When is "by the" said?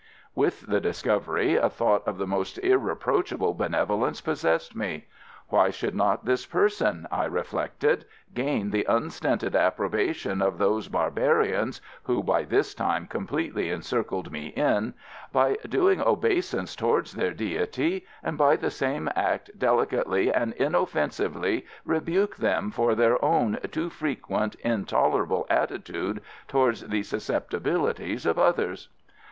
18.39-18.71